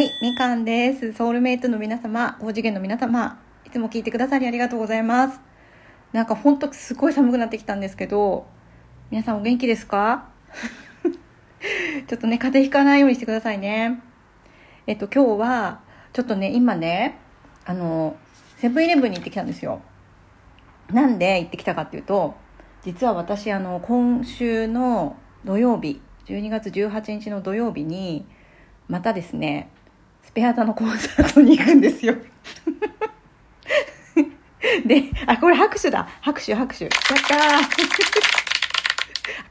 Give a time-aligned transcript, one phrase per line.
[0.00, 1.12] はい、みかんです。
[1.12, 5.42] ソウルメイトの皆様、高次元の皆様、いつも聞いてくださりありがとうございます。
[6.14, 8.46] なんかほんとすごい寒くなってきたんですけど、
[9.10, 10.30] 皆さんお元気ですか？
[12.08, 14.00] ちょっとね、風邪ひかないようにしてくださいね。
[14.86, 15.80] えっと、今日は、
[16.14, 17.18] ちょっとね、今ね、
[17.66, 18.16] あの、
[18.56, 19.82] セブンイレブンに行ってきたんですよ。
[20.90, 22.36] なんで行ってきたかっていうと、
[22.84, 28.24] 実は私、あの、今週の土曜日、12月18日の土曜日に、
[28.88, 29.68] またですね、
[30.30, 32.14] スペア座のコンサートに行くんですよ。
[34.86, 36.08] で、あ、これ拍手だ。
[36.20, 36.84] 拍手、拍手。
[36.84, 36.92] やっ
[37.26, 37.38] たー。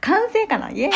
[0.00, 0.70] 完成かな？
[0.70, 0.92] イエーイ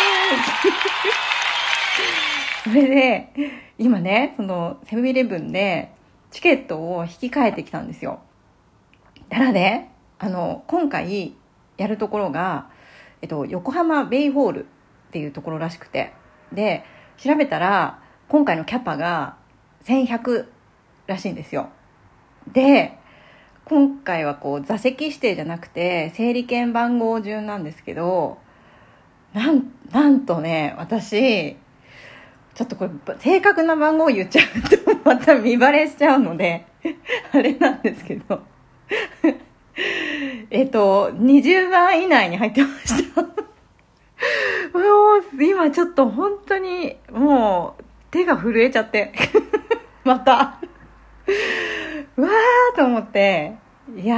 [2.64, 3.28] それで、
[3.76, 5.92] 今ね、その、セブンイレブンで、
[6.30, 8.20] チケットを引き換えてきたんですよ。
[9.28, 11.34] だからね、あの、今回
[11.76, 12.70] やるところが、
[13.20, 14.66] えっと、横浜ベイホールっ
[15.10, 16.14] ていうところらしくて。
[16.52, 16.86] で、
[17.18, 19.43] 調べたら、今回のキャパが
[19.84, 20.46] 1100
[21.06, 21.68] らしいんですよ。
[22.52, 22.98] で、
[23.64, 28.38] 今回はこう座席指定じゃなくて整理券番号順なんですけど、
[29.32, 31.56] なん、なんとね、私、
[32.54, 36.66] ちょっとこれ正確な番号言っちゃうとまた見バレしちゃうので、
[37.32, 38.42] あれなんですけど、
[40.50, 43.22] えっと、20番以内に入ってました。
[43.22, 43.28] も
[45.18, 49.12] う、今ちょっと本当に、もう、手が震えちゃって。
[50.06, 50.58] また。
[52.16, 53.54] うわーと思って。
[53.96, 54.16] いや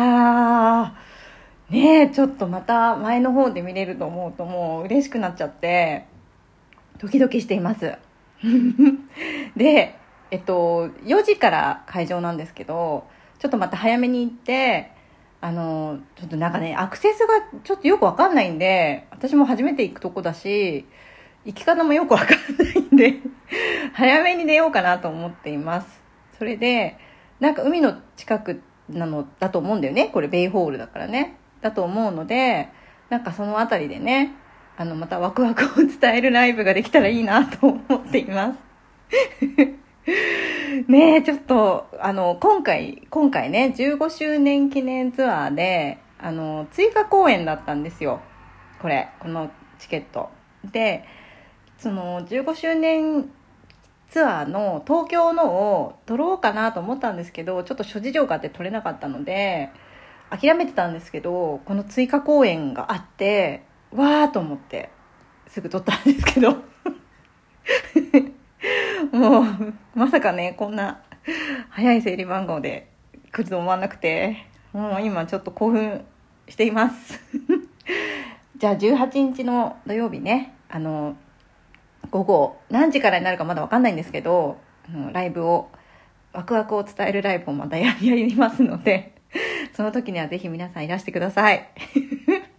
[1.70, 6.06] ー、ねえ、ちょっとまた前の方で見れると思うともう嬉しくなっちゃって、
[6.98, 7.94] ドキドキしています。
[9.56, 9.96] で、
[10.32, 13.06] えっと、4時から会場なんですけど、
[13.38, 14.90] ちょっとまた早めに行って、
[15.40, 20.84] あの、ちょっとなんかね、アクセスがちょっとよくわかんないんで、私も初めて行くとこだし、
[21.44, 23.20] 行き方もよくわかんないんで、
[23.92, 26.02] 早めに出ようかなと思っています。
[26.38, 26.98] それで、
[27.40, 30.10] なんか海の近くなのだと思うんだよね。
[30.12, 31.36] これベイホールだからね。
[31.60, 32.68] だと思うので、
[33.10, 34.32] なんかそのあたりでね、
[34.76, 38.58] あの、またワクワクを伝えるライブができたらいいなと思っています。
[40.88, 48.20] ねえ、ちょっと、あの、今回、今回ね、15周年記念ツアーで、あの、追加公演だったんですよ。
[48.80, 50.30] これ、このチケット。
[50.64, 51.04] で、
[51.78, 53.30] その、15周年
[54.10, 55.46] ツアーの東京の
[55.80, 59.70] を取ろうかなと思ったんですけど、ちょっと諸事情があって取れなかったので、
[60.30, 64.90] 諦めてたんですけど、この追加公演があって、わーと思って、
[65.48, 66.56] すぐ取ったんですけど。
[69.12, 69.44] もう、
[69.94, 71.00] まさかね、こんな
[71.70, 72.90] 早い整理番号で
[73.32, 76.04] 来ると思わなくて、もう今ちょっと興奮
[76.48, 77.20] しています。
[78.56, 81.16] じゃあ18日の土曜日ね、あの、
[82.10, 84.58] 午後、何時からになるかまだわかんないんですけど、
[85.12, 85.70] ライブを、
[86.32, 89.14] ワクワクを伝えるライブをまたややりますので、
[89.74, 91.68] その時にはぜひ皆さんいらしてください。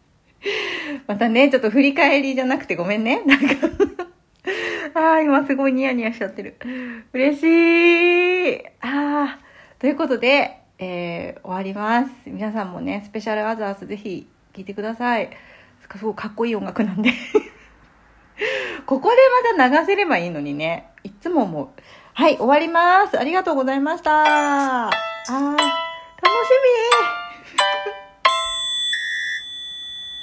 [1.08, 3.24] またね、ちょっと振り返りじゃなくてごめんね。
[3.26, 3.46] なんか
[5.00, 6.58] ああ、今すごいニヤニヤしちゃってる。
[7.14, 8.68] 嬉しい。
[8.82, 9.40] ああ、
[9.80, 12.12] ということで、えー、終わります。
[12.26, 15.30] 皆さんもね、スペシャルアザースぜひ聴いてください。
[15.82, 17.12] すごいかっこいい音楽なんで。
[18.88, 19.18] ここで
[19.58, 20.88] また流せればいいのにね。
[21.04, 21.68] いつも思う。
[22.14, 23.20] はい、終わります。
[23.20, 24.88] ありがとうございました。
[24.88, 27.17] あー、楽しみ